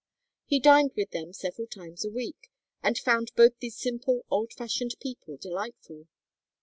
[0.47, 2.49] He dined with them several times a week,
[2.81, 6.07] and found both these simple old fashioned people delightful.